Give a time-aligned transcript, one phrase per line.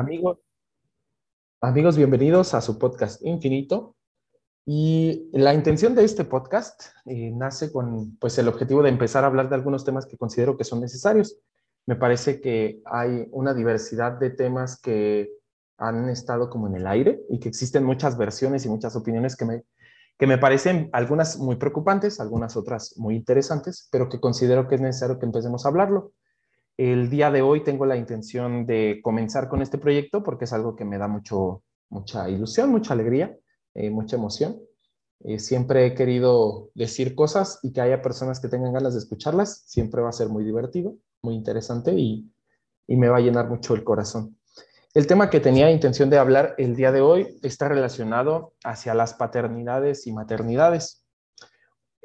[0.00, 0.38] Amigos,
[1.60, 3.96] amigos, bienvenidos a su podcast Infinito.
[4.64, 9.26] Y la intención de este podcast eh, nace con pues, el objetivo de empezar a
[9.26, 11.36] hablar de algunos temas que considero que son necesarios.
[11.84, 15.28] Me parece que hay una diversidad de temas que
[15.76, 19.44] han estado como en el aire y que existen muchas versiones y muchas opiniones que
[19.44, 19.64] me,
[20.18, 24.80] que me parecen algunas muy preocupantes, algunas otras muy interesantes, pero que considero que es
[24.80, 26.14] necesario que empecemos a hablarlo.
[26.82, 30.76] El día de hoy tengo la intención de comenzar con este proyecto porque es algo
[30.76, 33.36] que me da mucho, mucha ilusión, mucha alegría,
[33.74, 34.58] eh, mucha emoción.
[35.24, 39.62] Eh, siempre he querido decir cosas y que haya personas que tengan ganas de escucharlas.
[39.66, 42.32] Siempre va a ser muy divertido, muy interesante y,
[42.86, 44.38] y me va a llenar mucho el corazón.
[44.94, 49.12] El tema que tenía intención de hablar el día de hoy está relacionado hacia las
[49.12, 51.04] paternidades y maternidades.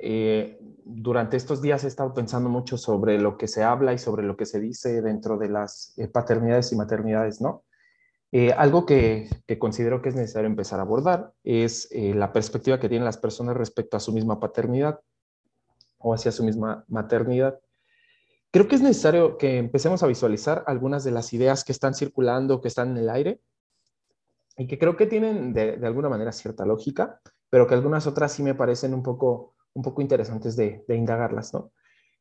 [0.08, 4.22] Eh, durante estos días he estado pensando mucho sobre lo que se habla y sobre
[4.22, 7.64] lo que se dice dentro de las eh, paternidades y maternidades, ¿no?
[8.32, 13.06] Eh, algo que, considero que es necesario empezar a abordar es la perspectiva que tienen
[13.06, 15.00] las personas respecto a su misma paternidad
[15.98, 17.60] o hacia su misma maternidad.
[18.52, 22.62] Creo que es necesario que empecemos a visualizar algunas de las ideas que están circulando,
[22.62, 23.40] que están en el aire
[24.56, 28.34] y que creo que tienen de, de alguna manera cierta lógica, pero que algunas otras
[28.34, 31.72] sí me parecen un poco un poco interesantes de, indagarlas, ¿no?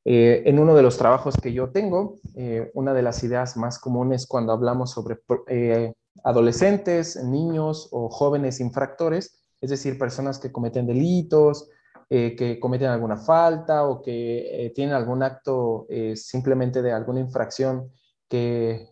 [0.05, 3.78] Eh, en uno de los trabajos que yo tengo, eh, una de las ideas más
[3.78, 5.94] comunes cuando hablamos sobre eh,
[6.25, 11.70] adolescentes, niños o jóvenes infractores, es decir, personas que cometen delitos,
[12.10, 17.91] que cometen alguna falta o que tienen algún acto simplemente de alguna infracción
[18.28, 18.91] que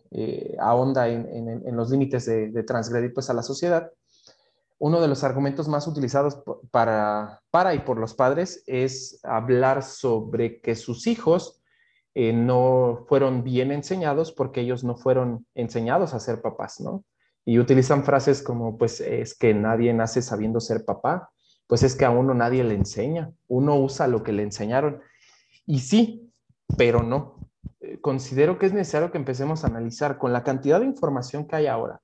[0.59, 3.91] ahonda en, los límites de, de transgredir pues, a la sociedad,
[4.83, 10.59] uno de los argumentos más utilizados para, para y por los padres es hablar sobre
[10.59, 11.63] que sus hijos
[12.15, 17.05] eh, no fueron bien enseñados porque ellos no fueron enseñados a ser papás, ¿no?
[17.45, 21.29] Y utilizan frases como, pues es que nadie nace sabiendo ser papá,
[21.65, 24.99] pues es que a uno nadie le enseña, uno usa lo que le enseñaron.
[25.65, 26.29] Y sí,
[26.77, 27.37] pero no.
[27.79, 31.55] Eh, considero que es necesario que empecemos a analizar con la cantidad de información que
[31.55, 32.01] hay ahora,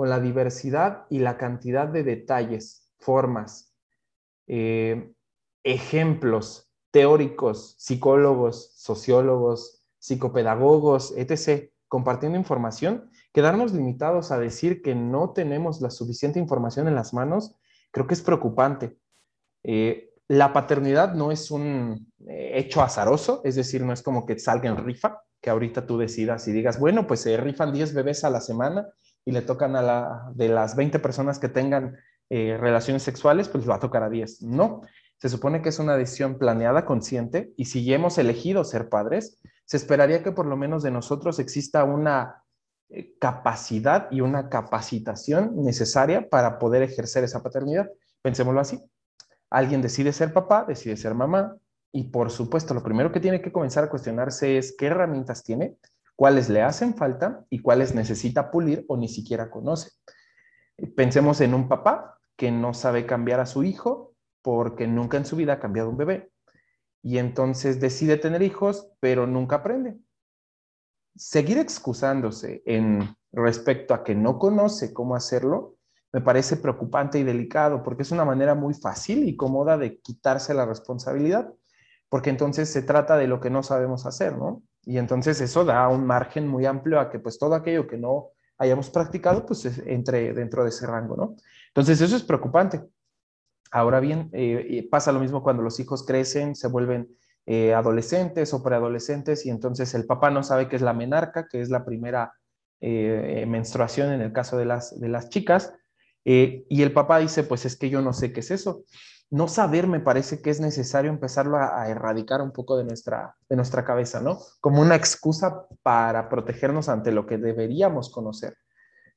[0.00, 3.74] con la diversidad y la cantidad de detalles, formas,
[4.46, 5.12] eh,
[5.62, 15.82] ejemplos teóricos, psicólogos, sociólogos, psicopedagogos, etc., compartiendo información, quedarnos limitados a decir que no tenemos
[15.82, 17.54] la suficiente información en las manos,
[17.90, 18.96] creo que es preocupante.
[19.64, 24.38] Eh, la paternidad no es un eh, hecho azaroso, es decir, no es como que
[24.38, 28.24] salga en rifa, que ahorita tú decidas y digas, bueno, pues se rifan 10 bebés
[28.24, 28.88] a la semana
[29.24, 31.96] y le tocan a la, de las 20 personas que tengan
[32.28, 34.42] eh, relaciones sexuales, pues va a tocar a 10.
[34.42, 34.82] No,
[35.18, 39.38] se supone que es una decisión planeada, consciente, y si ya hemos elegido ser padres,
[39.64, 42.42] se esperaría que por lo menos de nosotros exista una
[42.88, 47.90] eh, capacidad y una capacitación necesaria para poder ejercer esa paternidad.
[48.22, 48.80] Pensémoslo así.
[49.50, 51.56] Alguien decide ser papá, decide ser mamá,
[51.92, 55.76] y por supuesto, lo primero que tiene que comenzar a cuestionarse es qué herramientas tiene
[56.20, 59.92] cuáles le hacen falta y cuáles necesita pulir o ni siquiera conoce.
[60.94, 65.34] Pensemos en un papá que no sabe cambiar a su hijo porque nunca en su
[65.34, 66.30] vida ha cambiado un bebé
[67.02, 69.96] y entonces decide tener hijos, pero nunca aprende.
[71.16, 75.76] Seguir excusándose en respecto a que no conoce cómo hacerlo
[76.12, 80.52] me parece preocupante y delicado porque es una manera muy fácil y cómoda de quitarse
[80.52, 81.50] la responsabilidad,
[82.10, 84.62] porque entonces se trata de lo que no sabemos hacer, ¿no?
[84.84, 88.30] Y entonces eso da un margen muy amplio a que pues todo aquello que no
[88.58, 91.36] hayamos practicado pues entre dentro de ese rango, ¿no?
[91.68, 92.82] Entonces eso es preocupante.
[93.70, 97.08] Ahora bien, eh, pasa lo mismo cuando los hijos crecen, se vuelven
[97.46, 101.60] eh, adolescentes o preadolescentes y entonces el papá no sabe qué es la menarca, que
[101.60, 102.32] es la primera
[102.80, 105.74] eh, menstruación en el caso de las, de las chicas,
[106.22, 108.84] y el papá dice, pues es que yo no sé qué es eso
[109.30, 113.56] no saber me parece que es necesario empezarlo a, erradicar un poco de nuestra, de
[113.56, 114.38] nuestra cabeza, ¿no?
[114.60, 118.56] Como una excusa para protegernos ante lo que deberíamos conocer.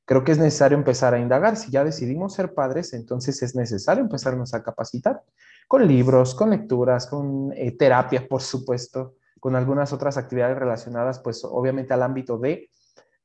[0.04, 1.56] Creo que es necesario empezar a indagar.
[1.56, 5.22] Si ya decidimos ser padres, entonces es necesario empezarnos a capacitar
[5.66, 11.42] con libros, con lecturas, con eh, terapia, por supuesto, con algunas otras actividades relacionadas, pues
[11.44, 12.70] obviamente al ámbito de,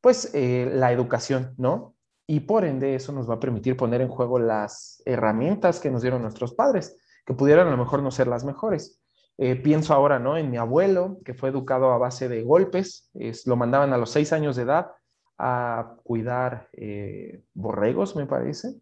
[0.01, 1.95] pues, eh, la educación, ¿no?
[2.29, 6.03] Y por ende eso nos va a permitir poner en juego las herramientas que nos
[6.03, 6.95] dieron nuestros padres,
[7.25, 9.01] que pudieran a lo mejor no ser las mejores.
[9.39, 10.37] Eh, pienso ahora ¿no?
[10.37, 13.09] en mi abuelo, que fue educado a base de golpes,
[13.47, 14.91] lo mandaban a los seis años de edad
[15.39, 18.75] a cuidar eh, borregos, me parece,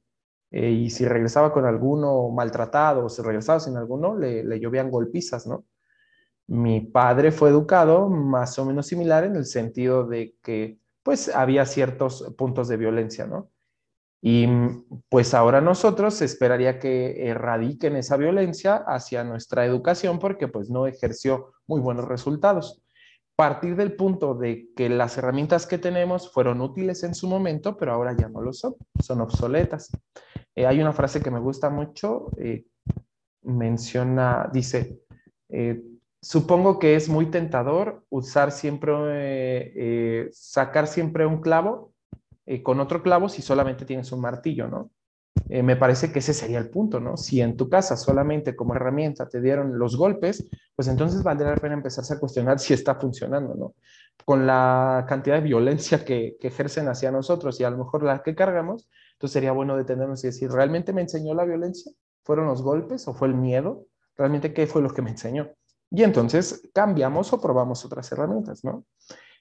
[0.52, 4.92] eh, y si regresaba con alguno maltratado o si regresaba sin alguno, le, le llovían
[4.92, 5.64] golpizas, ¿no?
[6.48, 11.65] Mi padre fue educado más o menos similar en el sentido de que pues había
[11.65, 13.50] ciertos puntos de violencia, ¿no?
[14.21, 14.45] Y
[15.07, 21.54] pues ahora nosotros esperaría que erradiquen esa violencia hacia nuestra educación porque pues no ejerció
[21.65, 22.83] muy buenos resultados.
[23.38, 27.94] Partir del punto de que las herramientas que tenemos fueron útiles en su momento, pero
[27.94, 29.89] ahora ya no lo son, son obsoletas.
[30.56, 32.65] Eh, hay una frase que me gusta mucho, eh,
[33.44, 35.00] menciona, dice,
[35.48, 35.81] eh,
[36.28, 41.94] supongo que es muy tentador usar siempre, sacar siempre un clavo
[42.48, 44.90] eh, con otro clavo si solamente tienes un martillo, ¿no?
[45.50, 47.18] Eh, me parece que ese sería el punto, ¿no?
[47.18, 51.58] Si en tu casa solamente como herramienta te dieron los golpes, pues entonces valdría la
[51.58, 53.76] pena empezarse a cuestionar si está funcionando, ¿no?
[54.24, 58.24] Con la cantidad de violencia que, que ejercen hacia nosotros y a lo mejor la
[58.24, 61.92] que cargamos, entonces sería bueno detenernos y decir, ¿realmente me enseñó la violencia?
[62.24, 63.86] ¿Fueron los golpes o fue el miedo?
[64.16, 65.50] ¿Realmente qué fue lo que me enseñó?
[65.92, 68.86] Y entonces cambiamos o probamos otras herramientas, ¿no?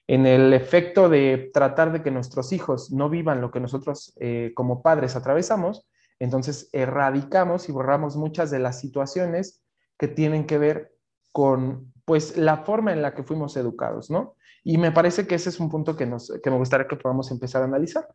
[0.07, 4.53] en el efecto de tratar de que nuestros hijos no vivan lo que nosotros eh,
[4.55, 5.85] como padres atravesamos,
[6.19, 9.61] entonces erradicamos y borramos muchas de las situaciones
[9.99, 10.95] que tienen que ver
[11.33, 14.35] con pues la forma en la que fuimos educados, ¿no?
[14.63, 17.29] Y me parece que ese es un punto que, nos, que me gustaría que podamos
[17.31, 18.07] empezar a analizar.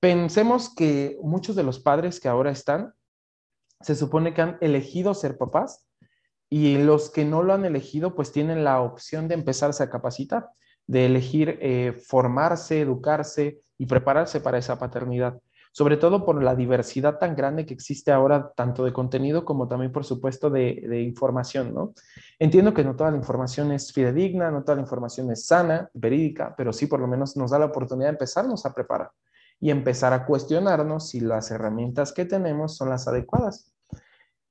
[0.00, 2.94] Pensemos que muchos de los padres que ahora están,
[3.80, 5.86] se supone que han elegido ser papás
[6.54, 10.50] y los que no lo han elegido, pues tienen la opción de empezarse a capacitar
[10.86, 15.40] de elegir eh, formarse, educarse y prepararse para esa paternidad,
[15.72, 19.92] sobre todo por la diversidad tan grande que existe ahora, tanto de contenido como también,
[19.92, 21.94] por supuesto, de, información, ¿no?
[22.38, 26.54] Entiendo que no toda la información es fidedigna, no toda la información es sana, verídica,
[26.54, 29.10] pero sí por lo menos nos da la oportunidad de empezarnos a preparar
[29.58, 33.71] y empezar a cuestionarnos si las herramientas que tenemos son las adecuadas.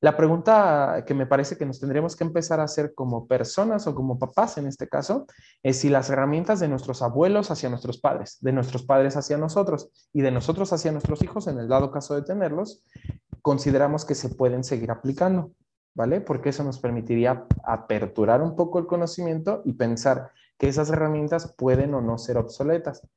[0.03, 3.93] La pregunta que me parece que nos tendríamos que empezar a hacer como personas o
[3.93, 5.27] como papás en este caso
[5.61, 9.91] es si las herramientas de nuestros abuelos hacia nuestros padres, de nuestros padres hacia nosotros
[10.11, 12.83] y de nosotros hacia nuestros hijos, en el dado caso de tenerlos,
[13.43, 15.51] consideramos que se pueden seguir aplicando,
[15.93, 16.19] ¿vale?
[16.19, 21.93] Porque eso nos permitiría aperturar un poco el conocimiento y pensar que esas herramientas pueden
[21.93, 23.07] o no ser obsoletas.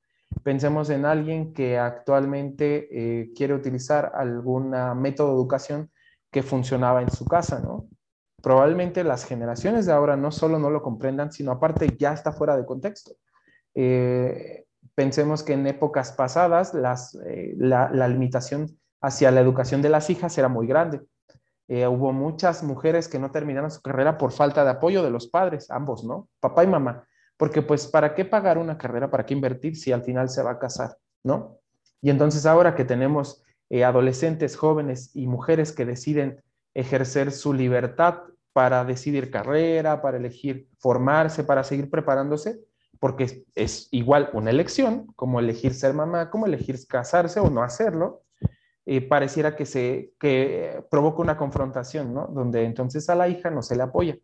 [0.42, 5.90] Pensemos en alguien que actualmente eh, quiere utilizar algún método de educación
[6.34, 7.86] que funcionaba en su casa, ¿no?
[8.42, 12.56] Probablemente las generaciones de ahora no solo no lo comprendan, sino aparte ya está fuera
[12.56, 13.12] de contexto.
[13.72, 14.64] Eh,
[14.96, 18.66] pensemos que en épocas pasadas eh, la, limitación
[19.00, 21.02] hacia la educación de las hijas era muy grande.
[21.68, 25.28] Eh, hubo muchas mujeres que no terminaron su carrera por falta de apoyo de los
[25.28, 26.28] padres, ambos, ¿no?
[26.40, 27.06] Papá y mamá.
[27.36, 29.08] Porque pues, ¿para qué pagar una carrera?
[29.08, 30.96] ¿Para qué invertir si al final se va a casar?
[31.22, 31.60] ¿No?
[32.02, 36.42] Y entonces ahora que tenemos eh, adolescentes, jóvenes y mujeres que deciden
[36.74, 38.22] ejercer su libertad
[38.52, 42.60] para decidir carrera, para elegir formarse, para seguir preparándose,
[43.00, 48.22] porque es, igual una elección, como elegir ser mamá, como elegir casarse o no hacerlo,
[48.86, 52.26] eh, pareciera que se que provoca una confrontación, ¿no?
[52.28, 54.16] Donde entonces a la hija no se le apoya.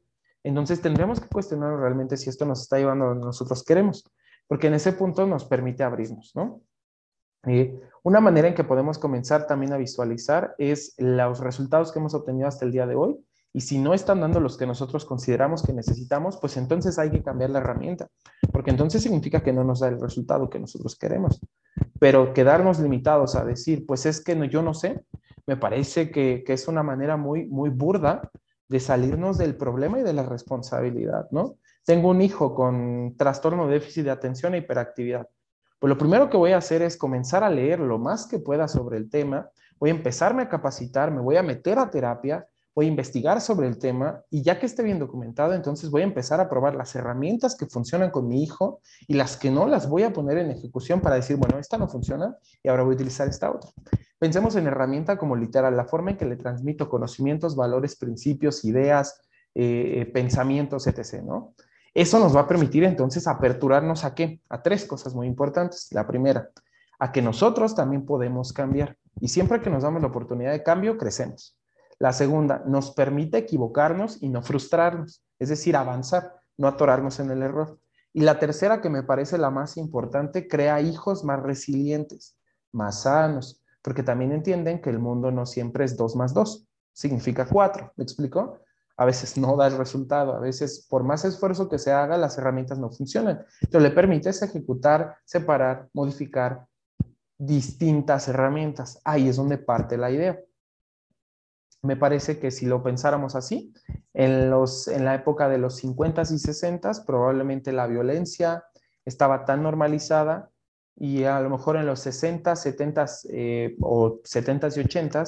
[0.42, 4.04] Entonces tendremos que cuestionar realmente si esto nos está llevando a donde nosotros queremos,
[4.46, 6.62] porque en ese punto nos permite abrirnos, ¿no?
[8.02, 12.48] Una manera en que podemos comenzar también a visualizar es los resultados que hemos obtenido
[12.48, 13.16] hasta el día de hoy.
[13.52, 17.22] Y si no están dando los que nosotros consideramos que necesitamos, pues entonces hay que
[17.22, 18.08] cambiar la herramienta,
[18.52, 21.40] porque entonces significa que no nos da el resultado que nosotros queremos.
[21.98, 25.04] Pero quedarnos limitados a decir, pues es que no, yo no sé,
[25.47, 28.30] me parece que, que es una manera muy, muy burda
[28.68, 31.56] de salirnos del problema y de la responsabilidad, ¿no?
[31.85, 35.26] Tengo un hijo con trastorno de déficit de atención e hiperactividad
[35.80, 38.68] pues lo primero que voy a hacer es comenzar a leer lo más que pueda
[38.68, 42.84] sobre el tema, voy a empezarme a capacitar, me voy a meter a terapia, voy
[42.84, 46.38] a investigar sobre el tema y ya que esté bien documentado, entonces voy a empezar
[46.38, 50.02] a probar las herramientas que funcionan con mi hijo y las que no las voy
[50.02, 53.26] a poner en ejecución para decir, bueno, esta no funciona y ahora voy a utilizar
[53.26, 53.70] esta otra.
[54.18, 59.18] Pensemos en herramienta como literal, la forma en que le transmito conocimientos, valores, principios, ideas,
[59.54, 61.54] eh, pensamientos, etc., ¿no?
[61.94, 64.40] Eso nos va a permitir entonces aperturarnos a qué?
[64.49, 65.88] A tres cosas muy importantes.
[65.90, 66.50] La primera,
[66.99, 68.97] a que nosotros también podemos cambiar.
[69.20, 71.59] Y siempre que nos damos la oportunidad de cambio, crecemos.
[71.99, 77.42] La segunda, nos permite equivocarnos y no frustrarnos, es decir, avanzar, no atorarnos en el
[77.42, 77.78] error.
[78.12, 82.37] Y la tercera, que me parece la más importante, crea hijos más resilientes,
[82.73, 87.47] más sanos, porque también entienden que el mundo no siempre es dos más dos, significa
[87.47, 87.92] cuatro.
[87.97, 88.61] ¿Me explico?
[89.00, 92.37] A veces no da el resultado, a veces por más esfuerzo que se haga, las
[92.37, 93.47] herramientas no funcionan.
[93.71, 96.66] Pero le permites ejecutar, separar, modificar
[97.38, 99.00] distintas herramientas.
[99.02, 100.38] Ahí es donde parte la idea.
[101.80, 103.73] Me parece que si lo pensáramos así,
[104.12, 108.64] en, los, en la época de los 50s y 60s, probablemente la violencia
[109.07, 110.50] estaba tan normalizada
[110.95, 115.25] y a lo mejor en los 60, 70 eh, o 70 y 80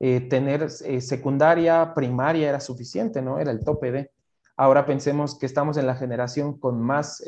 [0.00, 3.38] eh, tener eh, secundaria, primaria era suficiente, ¿no?
[3.38, 4.10] Era el tope de.
[4.56, 7.22] Ahora pensemos que estamos en la generación con más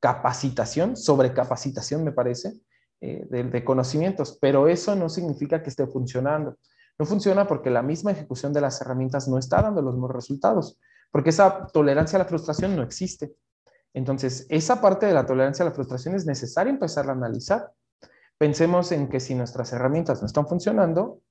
[0.00, 2.60] capacitación, sobrecapacitación, me parece,
[3.00, 6.58] de, de conocimientos, pero eso no significa que esté funcionando.
[6.98, 10.78] No funciona porque la misma ejecución de las herramientas no está dando los mismos resultados,
[11.10, 13.34] porque esa tolerancia a la frustración no existe.
[13.94, 17.72] Entonces, esa parte de la tolerancia a la frustración es necesaria empezar a analizar.
[18.36, 21.22] Pensemos en que si nuestras herramientas no están funcionando,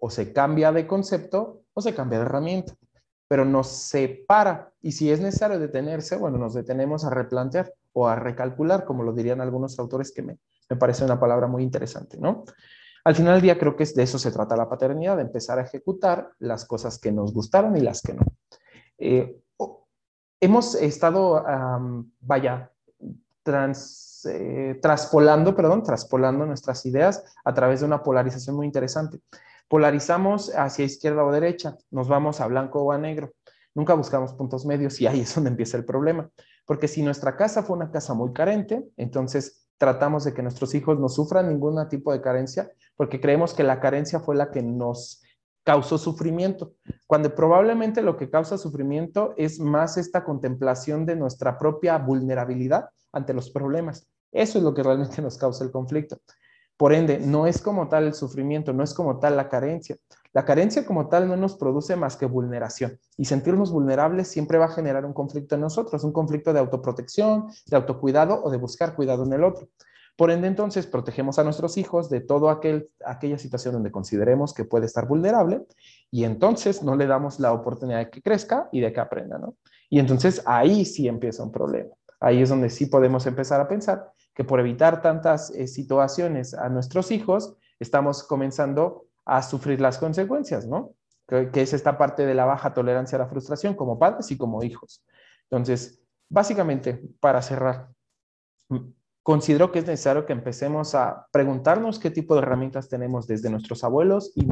[0.00, 2.74] o se cambia de concepto o se cambia de herramienta,
[3.28, 8.16] pero nos separa y si es necesario detenerse, bueno, nos detenemos a replantear o a
[8.16, 10.38] recalcular, como lo dirían algunos autores que me,
[10.68, 12.44] me parece una palabra muy interesante, ¿no?
[13.04, 15.62] Al final del día creo que de eso se trata la paternidad, de empezar a
[15.62, 18.22] ejecutar las cosas que nos gustaron y las que no.
[18.98, 19.40] Eh,
[20.40, 21.44] hemos estado,
[22.20, 22.70] vaya,
[23.42, 29.20] trans, eh, traspolando, perdón, traspolando nuestras ideas a través de una polarización muy interesante.
[29.70, 33.34] Polarizamos hacia izquierda o derecha, nos vamos a blanco o a negro.
[33.72, 36.28] Nunca buscamos puntos medios y ahí es donde empieza el problema.
[36.66, 40.98] Porque si nuestra casa fue una casa muy carente, entonces tratamos de que nuestros hijos
[40.98, 45.22] no sufran ningún tipo de carencia, porque creemos que la carencia fue la que nos
[45.62, 46.72] causó sufrimiento,
[47.06, 53.34] cuando probablemente lo que causa sufrimiento es más esta contemplación de nuestra propia vulnerabilidad ante
[53.34, 54.08] los problemas.
[54.32, 56.18] Eso es lo que realmente nos causa el conflicto.
[56.80, 59.98] Por ende, no es como tal el sufrimiento, no es como tal la carencia.
[60.32, 64.64] La carencia como tal no nos produce más que vulneración y sentirnos vulnerables siempre va
[64.64, 68.94] a generar un conflicto en nosotros, un conflicto de autoprotección, de autocuidado o de buscar
[68.94, 69.68] cuidado en el otro.
[70.16, 72.58] Por ende, entonces, protegemos a nuestros hijos de toda
[73.04, 75.66] aquella situación donde consideremos que puede estar vulnerable
[76.10, 79.54] y entonces no le damos la oportunidad de que crezca y de que aprenda, ¿no?
[79.90, 81.90] Y entonces ahí sí empieza un problema.
[82.20, 86.68] Ahí es donde sí podemos empezar a pensar que por evitar tantas eh, situaciones a
[86.68, 90.94] nuestros hijos, estamos comenzando a sufrir las consecuencias, ¿no?
[91.26, 94.62] Que, es esta parte de la baja tolerancia a la frustración como padres y como
[94.62, 95.04] hijos.
[95.44, 97.88] Entonces, básicamente, para cerrar,
[99.22, 103.84] considero que es necesario que empecemos a preguntarnos qué tipo de herramientas tenemos desde nuestros
[103.84, 104.48] abuelos y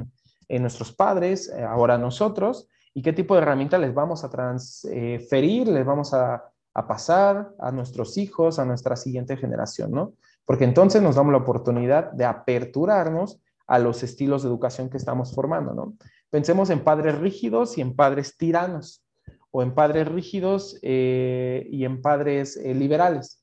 [0.48, 5.68] eh, nuestros padres, eh, ahora nosotros, y qué tipo de herramientas les vamos a transferir,
[5.68, 6.44] les vamos a,
[6.78, 10.14] a, pasar a nuestros hijos, a nuestra siguiente generación, ¿no?
[10.44, 15.34] Porque entonces nos damos la oportunidad de aperturarnos a los estilos de educación que estamos
[15.34, 15.94] formando, ¿no?
[16.30, 19.04] Pensemos en padres rígidos y en padres tiranos,
[19.50, 23.42] o en padres rígidos eh, y en padres liberales.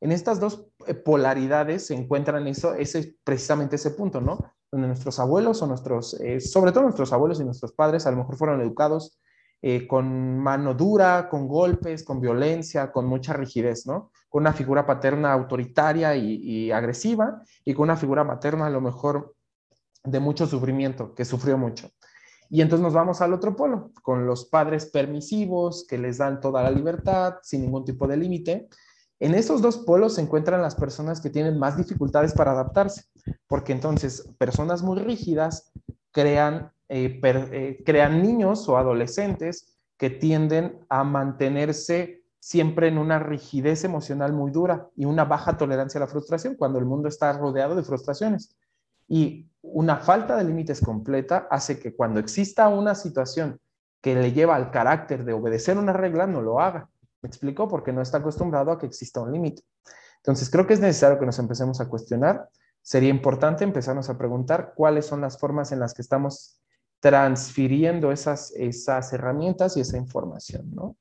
[0.00, 4.38] En estas dos eh, polaridades se encuentran eso, ese, precisamente ese punto, ¿no?
[4.70, 8.18] Donde nuestros abuelos o nuestros, eh, sobre todo nuestros abuelos y nuestros padres, a lo
[8.18, 9.18] mejor fueron educados
[9.66, 14.10] eh, con mano dura, con golpes, con violencia, con mucha rigidez, ¿no?
[14.28, 18.80] Con una figura paterna autoritaria y, y agresiva y con una figura materna a lo
[18.80, 19.34] mejor
[20.02, 21.88] de mucho sufrimiento, que sufrió mucho.
[22.50, 26.62] Y entonces nos vamos al otro polo, con los padres permisivos que les dan toda
[26.62, 28.68] la libertad sin ningún tipo de límite
[29.20, 33.04] en estos dos polos se encuentran las personas que tienen más dificultades para adaptarse,
[33.46, 35.72] porque entonces personas muy rígidas
[36.10, 43.82] crean, eh, eh, crean niños o adolescentes que tienden a mantenerse siempre en una rigidez
[43.82, 47.74] emocional muy dura y una baja tolerancia a la frustración cuando el mundo está rodeado
[47.74, 48.54] de frustraciones.
[49.08, 53.58] Y una falta de límites completa hace que cuando exista una situación
[54.00, 56.88] que le lleva al carácter de obedecer una regla, no lo haga.
[57.22, 57.66] ¿Me explico?
[57.66, 59.64] Porque no está acostumbrado a que exista un límite.
[60.18, 62.48] Entonces, creo que es necesario que nos empecemos a cuestionar.
[62.82, 66.60] Sería importante empezarnos a preguntar cuáles son las formas en las que estamos
[67.04, 70.96] transfiriendo esas, esas herramientas y esa información, ¿no?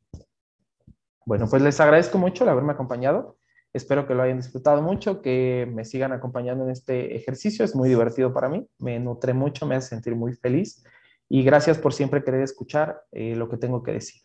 [1.26, 3.38] Bueno, pues les agradezco mucho el haberme acompañado.
[3.72, 7.64] Espero que lo hayan disfrutado mucho, que me sigan acompañando en este ejercicio.
[7.64, 10.84] Es muy divertido para mí, me nutre mucho, me hace sentir muy feliz.
[11.30, 14.24] Y gracias por siempre querer escuchar eh, lo que tengo que decir.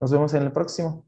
[0.00, 1.04] Nos vemos en el próximo.